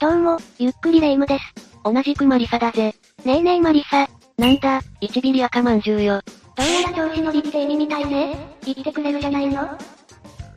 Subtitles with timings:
[0.00, 1.44] どうも、ゆっくりレ夢ムです。
[1.84, 2.94] 同じくマリサだぜ。
[3.26, 4.08] ねえねえマリサ。
[4.38, 6.22] なんだ、1ビリ赤まんじゅうよ。
[6.56, 8.34] どうやら調子乗りって意味みたいね。
[8.64, 9.76] 言ってくれるじゃないの今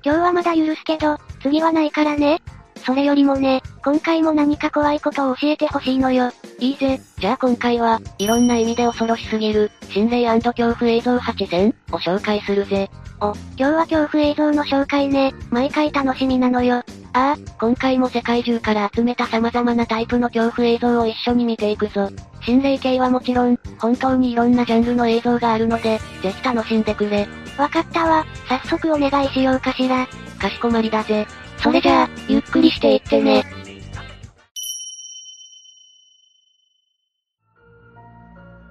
[0.02, 2.40] 日はまだ許すけど、次はないからね。
[2.86, 6.32] それよりもね、今回も何か怖いことを教えてほしいのよ。
[6.60, 7.02] いいぜ。
[7.18, 12.90] じゃあ今回は、いろんな意味で恐ろしすぎる、心霊恐怖映像8選を紹介するぜ。
[13.20, 15.34] お、今日は恐怖映像の紹介ね。
[15.50, 16.82] 毎回楽しみなのよ。
[17.16, 22.10] ああ、今回も世界中から集めた様々なタイプの恐怖映像を一緒に見ていくぞ。
[22.42, 27.28] 心霊系はもちろん、本当にいろんなジャンルの映像があるので、ぜひ楽しんでくれ。
[27.58, 28.26] わかったわ。
[28.50, 30.08] 早速お願いしようかしら。
[30.40, 31.28] かしこまりだぜ。
[31.58, 33.46] それじゃあ、ゆっくりしていってね。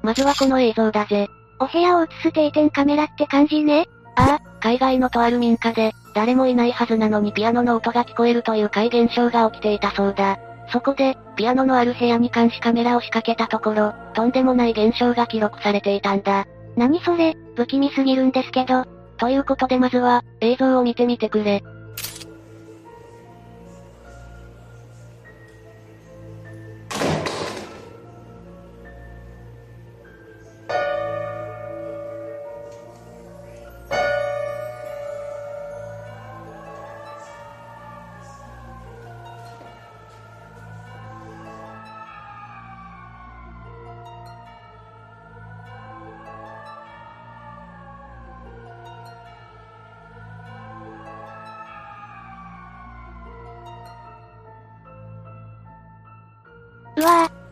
[0.02, 1.28] まずはこの映像だぜ。
[1.60, 3.86] お部屋を映す定点カメラって感じね。
[4.16, 10.38] ああ、海外のとある民家で、誰もいないはずなのにピアノの音が聞こえるという怪現象が起きていたそうだ。
[10.68, 16.46] そこで、ピアノのある部屋に監視カメラを仕掛けたところ、とんでもない現象が記録されていたんだ。
[16.76, 18.84] 何それ、不気味すぎるんですけど。
[19.16, 21.64] ということでまずは、映像を見てみてくれ。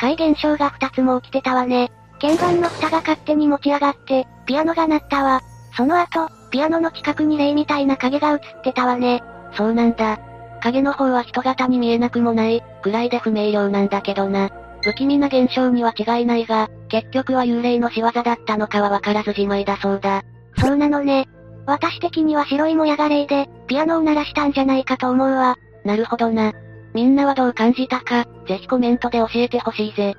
[0.01, 1.93] 怪現象が2つも起きてたわね。
[2.21, 5.43] 鍵盤の蓋が勝手に持ち上がって、ピアノが鳴ったわ。
[5.77, 9.23] その後、ピアノの近くに霊みたいな影が映ってたわね。
[9.53, 10.19] そうなんだ。
[10.63, 14.51] 影の方は人型に見えなくもない、くらいで不明瞭なんだけどな。
[14.83, 20.23] 不気味な現象には違いないが、結局は幽霊の仕業だったのかはわからずじまいだそうだ。
[20.57, 21.29] そうなのね。
[21.67, 25.57] 私的には白いもやが霊で、ピアノを鳴らしたんじゃないかと思うわ。
[25.85, 26.53] なるほどな。
[26.95, 30.17] みんなはどう感じたか、ぜひコメントで教えてほしいぜ。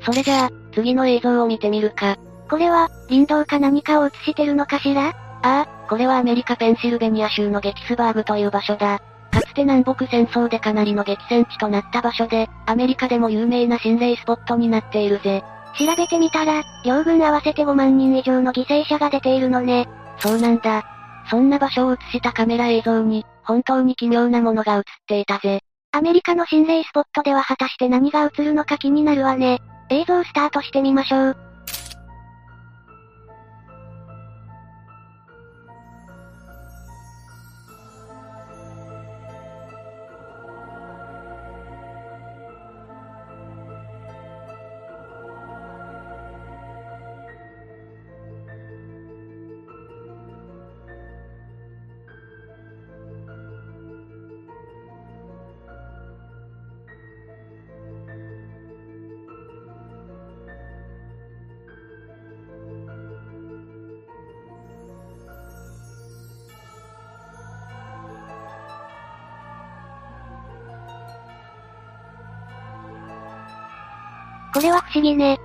[0.00, 2.16] それじゃあ、次の映像を見てみるか。
[2.48, 5.08] これは、林道か何かを映してるのかしら？
[5.08, 9.00] ああ、これはアメリカペンシルベニア州のゲキスバーグという場所だ。
[9.30, 15.42] かつて南北戦争でかなりの激戦地となった場所で、アメリカでも有名な心霊スポットになっているぜ。
[15.78, 19.88] 調べてみたら、両軍合わせて5万人以上の犠牲者が出ているのね。
[20.18, 20.84] そうなんだ。
[21.30, 25.60] そんな場所を映したカメラ映像に、本当に奇妙なものが映っていたぜ。
[25.94, 29.60] アメリカの心霊スポットでは果たして何が映るのか気になるわね。
[29.90, 31.51] 映像スタートしてみましょう。
[74.52, 75.40] これは不思議ね。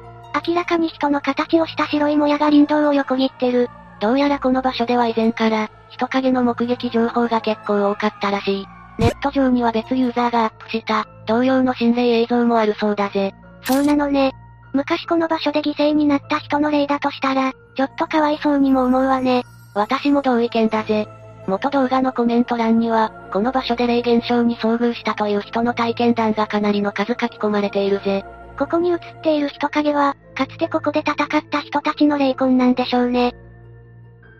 [0.47, 3.69] 明らかに人の形をした白いもやが林道を横切ってる。
[3.99, 8.67] どうやらこの場所では以前から、人影の目撃情報が結構多かったらしい。
[8.99, 13.33] ネット上には別ユーザーがアップした、同様の心霊映像もあるそうだぜ。
[13.63, 14.33] そうなのね。
[14.73, 19.43] 昔この場所で犠牲になった人の霊だとしたら、ちょっとかわいそうにも思うわね。
[19.73, 21.07] 私も同意見だぜ。
[21.47, 28.25] 元動画のコメント欄には、この場所で霊現象に遭遇したという人の体験談がかなりの数書き込まれているぜ。
[28.57, 33.35] ここに映っている人影は、かつてここで戦った人たちの霊魂なんでしょうね。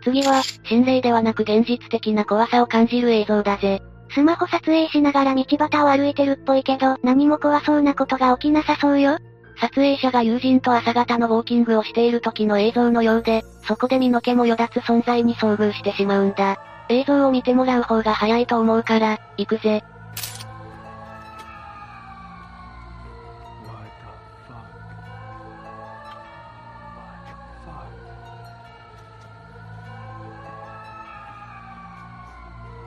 [0.02, 3.80] 次は、心霊ではなく現実的な怖さを感じる映像だぜ。
[4.10, 9.18] スマホ撮影しながら道端を歩いてるっぽいけど、何も怖そうなことが起きなさそうよ。
[9.60, 16.58] 撮影者が友人と朝方のウォーキングをしている時の映像のようで、そこで身の毛もよだつ存在に遭遇してしまうんだ。
[16.88, 19.84] 映像を見てもらう方が早いと思うから、行くぜ。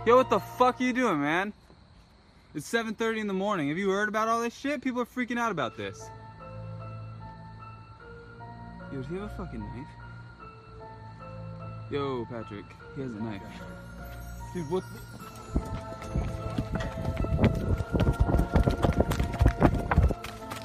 [0.03, 1.53] Yo, what the fuck are you doing, man?
[2.55, 3.69] It's 7.30 in the morning.
[3.69, 4.81] Have you heard about all this shit?
[4.81, 6.09] People are freaking out about this.
[8.91, 9.87] Yo, does he have a fucking knife?
[11.91, 12.65] Yo, Patrick,
[12.95, 13.41] he has a knife.
[14.55, 14.83] Dude, what?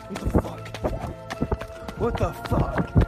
[0.09, 0.63] What the fuck?
[1.99, 3.06] What the fuck?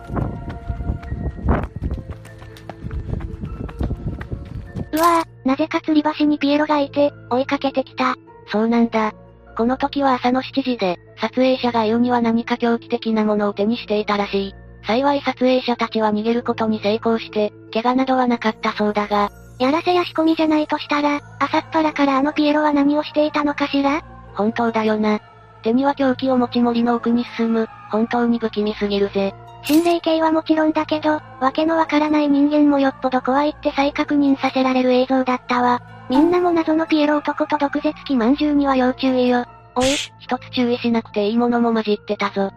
[5.58, 8.14] ぜか吊り橋にピエロがいて、追いかけてきた。
[8.46, 9.12] そうなんだ。
[9.56, 14.54] この時は朝の7時で、撮影者が言うには何か狂気的なものを手にしていたらしい。
[14.86, 24.02] 幸い撮影者たちは逃げることに成功して、怪我などはなかったそうだが、やらせや仕込みじゃないとしたら、朝っぱらからあのピエロは何をしていたのかしら？
[24.34, 25.20] 本当だよな。
[25.64, 29.34] 手には凶器を持ち森の奥に進む、本当に不気味すぎるぜ。
[29.62, 35.82] 心霊系はもちろんだけど、わけのわからない人間もよっぽど怖いって再確認させられる映像だったわ。
[36.08, 39.44] みんなも謎のピエロ男と毒舌鬼まんじゅうには要注意よ。
[39.74, 39.86] おい、
[40.18, 42.50] 一つ注意しなくていいものも混じってたぞ。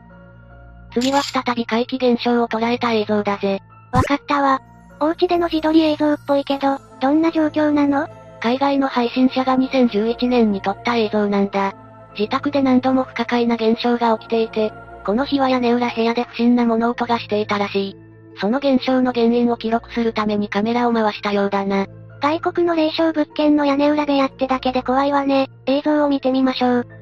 [0.94, 3.62] 次は再び怪奇現象を捉えた映像だぜ。
[3.92, 4.62] わかったわ。
[5.00, 8.07] お家での自撮り映像っぽいけど、どんな状況なの？
[8.39, 11.74] 海外の配信者が2011年に撮った映像なんだ。
[12.18, 14.74] 自宅で何度も不可解な現象が起きていて、
[15.06, 17.98] この日は屋根裏部屋で不審な物音がしていたらしい。
[18.39, 21.88] その現象の原因を記録するためにカメラを回したようだな。
[22.21, 25.50] 外国の霊障物件の屋根裏部屋ってだけで怖いわね。
[25.65, 27.00] 映像を見てみましょう。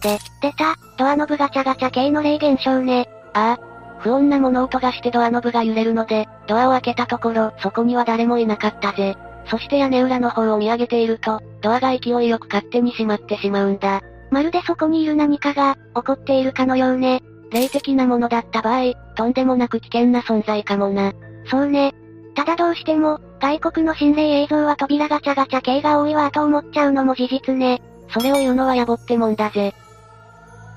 [0.00, 0.18] 出
[0.52, 3.08] た、ドアノブガチャガチャ系の霊現象ね。
[3.34, 9.16] ああ、不穏な物音がしてドアノブが揺れるので、ドアを開けたところ、そこには誰もいなかったぜ。
[9.46, 14.00] そして屋根裏の方を見上げていると、ドアが勢いよく勝手に閉まってしまうんだ。
[14.30, 17.22] まるでそこにいる何かが、起こっているかのようね。
[17.50, 21.12] 霊的なものだった場合、とんでもなく危険な存在かもな。
[21.50, 21.94] そうね。
[22.34, 27.82] ただどうしても、外国の心霊映像は扉ガチャガチャ系が多いわと思っちゃうのも事実ね。
[28.08, 29.74] それを言うのは野暮ってもんだぜ。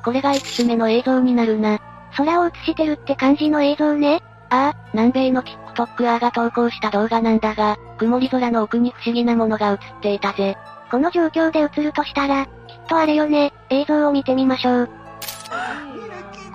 [0.04, 1.80] これが5つ目の映像になるな。
[2.16, 4.22] 空を映してるって感じの映像ね。
[4.50, 10.58] ああ、南米の TikToker が投稿した動画なんだが、曇り空の奥に不思議なものが映っていたぜ。
[10.92, 12.52] この状況で映るとしたら、きっ
[12.88, 13.54] とあれよね。
[13.70, 14.90] 映像を見てみましょう。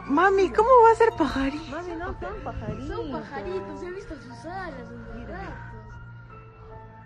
[0.09, 1.71] Mami, ¿cómo va a ser pajarito?
[1.71, 2.89] Mami, no son pajaritos.
[2.89, 5.55] Son pajaritos, he visto sus alas, sus brazos.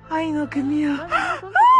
[0.08, 0.96] Ay, no, qué miedo.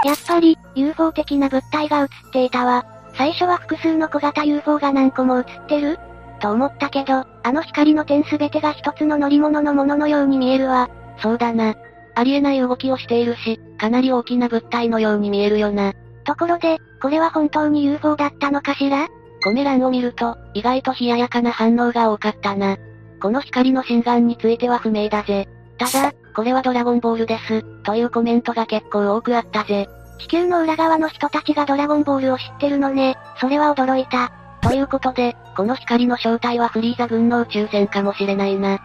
[0.04, 2.84] やっぱり、UFO 的な物体が映っていたわ。
[3.14, 5.98] 最初は複数の小型 UFO が何個も映ってる？
[6.40, 10.88] と思ったけど、あの光の点すべてが一つの乗り物のもののように見えるわ。
[11.18, 11.74] そうだな。
[12.14, 15.92] ありえない動きをしているし、かなり大きな物体のように見えるよな。
[16.24, 19.08] ところで、これは本当に UFO だったのかしら？
[19.44, 22.76] コメ欄を見ると、意外と冷ややかな反応が多かったな。
[23.20, 25.48] この光の心眼については不明だぜ。
[25.78, 29.88] ただ、これはドラゴンボールです、というコメントが結構多くあったぜ。
[30.18, 33.16] 地球の裏側の人たちがドラゴンボールを知ってるのね。
[33.40, 34.32] それは驚いた。
[34.62, 38.78] ということで、この光の正体はフリーザ軍の宇宙船かもしれないな。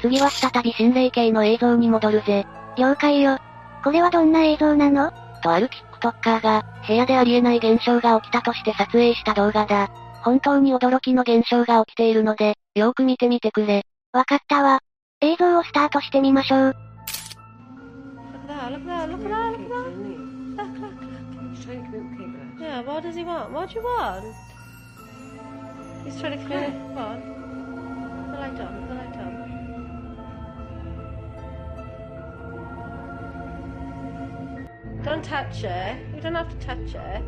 [0.00, 2.46] 次は再び心霊系の映像に戻るぜ。
[2.76, 3.38] 了解よ。
[3.84, 5.12] これはどんな映像なの？
[5.42, 5.68] とある
[6.00, 9.90] TikToker が、部屋でありえない現象が起きたとして撮影した動画だ。
[10.22, 13.84] 本当に驚きの現象が起きているので、よーく見てみてくれ。
[14.12, 14.80] わかったわ。
[15.20, 16.74] 映像をスタートしてみましょう。
[22.72, 23.52] Yeah, what does he want?
[23.52, 24.34] What do you want?
[26.04, 26.72] He's trying to clear it.
[26.96, 27.20] What?
[28.32, 29.32] The light on, the light on.
[35.04, 35.96] Don't touch it.
[36.14, 37.22] You don't have to touch it.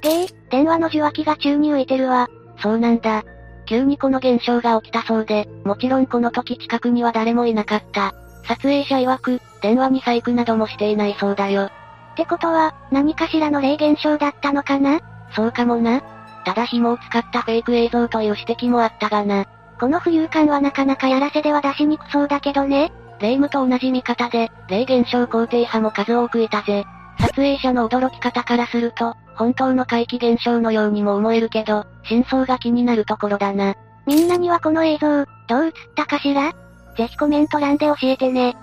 [0.00, 2.28] ゲー、電話の受話器が宙に浮いてるわ。
[2.60, 3.24] そうなんだ。
[3.72, 8.12] 急にこの現象が起きたそうで、もちろんこの時近くには誰もいなかった。
[8.46, 11.70] 撮影者曰く、電話に細工などもしていないそうだよ。
[12.12, 15.00] ってことは、何かしらの霊現象だったのかな？
[15.34, 16.02] そうかもな。
[16.44, 19.46] ただ紐を使ったフェイク映像という指摘もあったがな。
[19.80, 22.92] この浮遊感はなかなかやらせでは出しにくそうだけどね。
[23.20, 26.84] 霊夢と同じ見方で、霊現象肯定派も数多くいたぜ。
[27.20, 33.74] 撮影者の驚き方からすると、本当の怪奇現象のようにも思えるけど、真相が気になるところだな。
[34.06, 36.52] みんなにはこの映像、どう映ったかしら？
[36.96, 38.56] ぜひコメント欄で教えてね。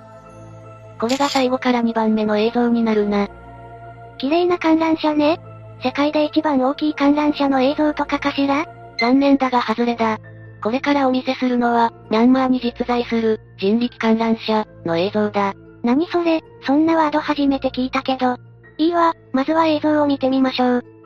[0.99, 3.27] これが最後から2番目の映像になるな。
[4.17, 5.39] 綺麗な観覧車ね。
[5.81, 8.65] 世界で一番大きい観覧車の映像とかかしら？
[8.99, 10.19] 残念だが外れだ。
[10.61, 15.53] これからお見せするのは、ミャンマーに実在する、人力観覧車、の映像だ。
[15.83, 18.35] 何それ、そんなワード初めて聞いたけど。
[18.79, 20.98] いいわ、まずは映像を見てみましょう。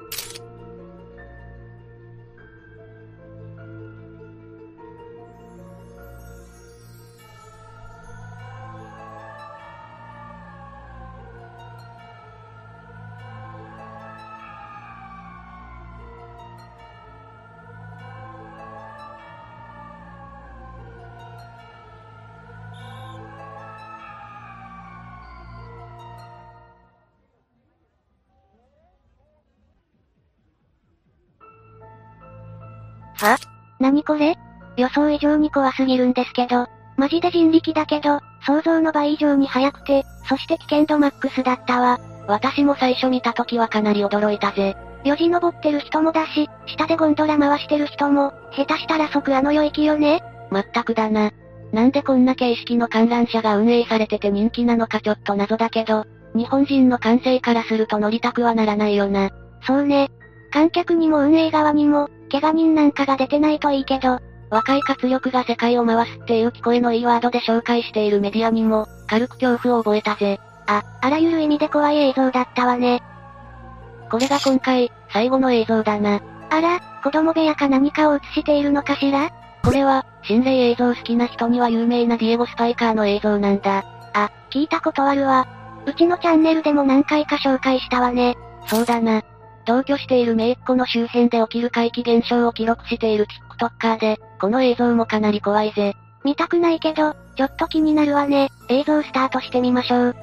[33.15, 33.38] は？
[33.79, 34.36] 何これ？
[34.77, 36.67] 予想以上に怖すぎるんですけど。
[36.96, 42.00] マジで人力だけど、想像の倍以上に速くて、そして危険度マックスだったわ。
[42.27, 44.77] 私も最初見た時はかなり驚いたぜ。
[45.03, 50.22] よじ登ってる人もだし、下でゴンドラ回してる人も、下手したら即あの世行きよね？
[50.51, 51.32] まったくだな。
[51.72, 56.05] なんでこんな形式の観覧車が運営されてて人気なのかちょっと謎だけど、
[56.36, 59.32] 日本人の感性からすると乗りたくはならないよな。
[59.65, 60.12] そうね。
[60.51, 70.40] 観客にも運営側にも、怪我人なんかが出てないといいけど、若い活力が世界を回すっていう聞こえのいいワードで紹介しているメディアにも、軽く恐怖を覚えたぜ。
[70.66, 73.04] あ、あらゆる意味で怖い映像だったわね。
[74.10, 76.22] これが今回、最後の映像だな。
[76.50, 79.30] あら、子供部屋か何かを映しているのかしら？
[79.63, 83.84] これは、心霊映像好きな人には有名なディエゴ・スパイカーの映像なんだ。
[84.13, 85.48] あ、聞いたことあるわ。
[85.86, 88.36] うちのチャンネルでも何回か紹介したわね。
[88.66, 89.22] そうだな。
[89.65, 93.27] 同居している姪っ子の周辺で起きる怪奇現象を記録している
[93.60, 95.96] TikToker で、この映像もかなり怖いぜ。
[96.24, 98.50] 見たくないけど、ちょっと気になるわね。
[98.70, 100.15] 映像スタートしてみましょう。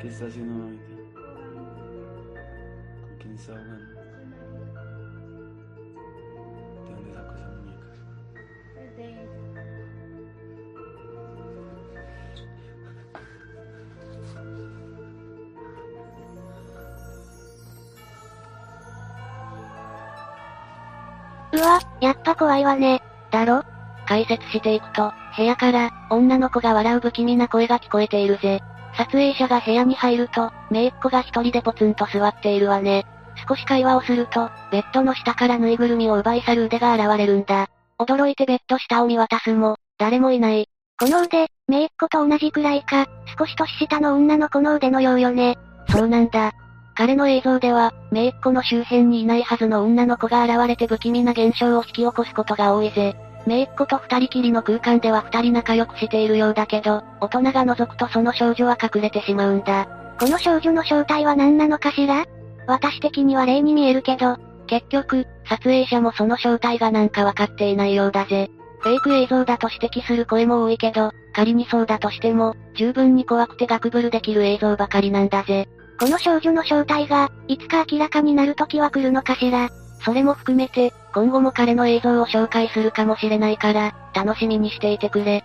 [0.00, 0.98] ¿Qué está haciendo mamita?
[3.02, 4.07] ¿Con quién está jugando?
[22.00, 23.02] やっぱ怖いわね。
[23.30, 23.64] だろ？
[24.06, 28.60] 解説していくと、部屋から、女の子が笑う不気味な声が聞こえているぜ。
[28.96, 33.04] 撮影者が部屋に入ると、姪っ子が一人でポツンと座っているわね。
[33.48, 37.68] 少し会話をすると、ベッドの下からぬいぐるみを奪い去る腕が現れるんだ。
[37.98, 40.68] 驚いてベッド下を見渡すも、誰もいない。
[40.98, 43.06] この腕、姪っ子と同じくらいか、
[43.38, 45.56] 少し年下の女の子の腕のようよね。
[45.90, 46.52] そうなんだ。
[46.98, 53.14] 彼の映像では、姪っ子の周辺にいないはずの女の子が現れて不気味な現象を引き起こすことが多いぜ。
[53.46, 59.86] 姪っ子と二人きりの空間では二人仲良くしているようだけど、大人が覗くとその少女は隠れてしまうんだ。
[60.18, 62.26] この少女の正体は何なのかしら？
[62.66, 64.36] 私的には霊に見えるけど、
[64.66, 68.50] 結局、撮影者もその正体がなんかわかっていないようだぜ。
[68.80, 75.68] フェイク映像だと指摘する声も多いけど、仮にそうだとしても、十分に怖くてガクブルできる映像ばかりなんだぜ。
[75.98, 79.68] この少女の正体が、いつか明らかになる時は来るのかしら。
[80.04, 85.42] それも含めて、今後も彼の映像を紹介するかもしれないから、楽しみにしていてくれ。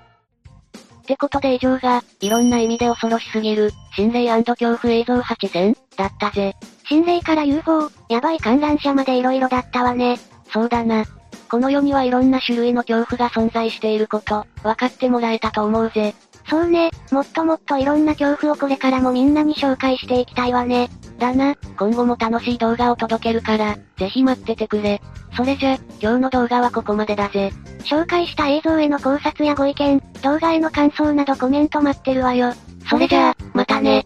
[1.02, 5.78] ってことで以上が、いろんな意味で恐ろしすぎる、心霊恐怖映像8選？
[5.98, 6.56] だったぜ。
[6.88, 10.18] 心霊から UFO、やばい観覧車まで色々だったわね。
[10.52, 11.04] そうだな。
[11.50, 16.14] この世にはいろんな種類の恐怖が存在していること、分かってもらえたと思うぜ。
[16.50, 20.90] そうね、もっともっといろんな恐怖をこれからもみんなに紹介していきたいわね。
[21.18, 25.02] だな、今後も楽しい動画を届けるから、ぜひ待っててくれ。
[25.36, 27.52] それじゃ、今日の動画はここまでだぜ。
[27.84, 32.54] 紹介した映像への考察やご意見、動画への感想などコメント待ってるわよ。
[32.90, 34.06] それじゃあ、またね。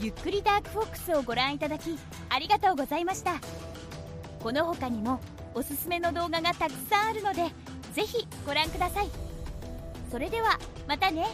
[0.00, 1.98] ゆっくりダークフォックスをご覧いただき、
[2.30, 3.32] ありがとうございました。
[4.42, 5.20] この他にも、
[5.54, 7.50] おすすめの動画がたくさんあるので、
[7.96, 9.08] ぜひご覧ください。
[10.10, 11.24] それでは、またね。